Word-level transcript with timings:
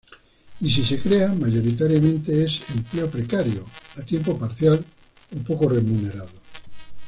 Y 0.61 0.71
si 0.71 0.81
se 0.83 0.99
crea, 0.99 1.27
mayoritariamente 1.31 2.43
es 2.43 2.59
empleo 2.75 3.07
precario, 3.11 3.63
a 3.97 4.01
tiempo 4.01 4.35
parcial 4.35 4.83
o 5.35 5.43
poco 5.43 5.69
remunerado. 5.69 6.31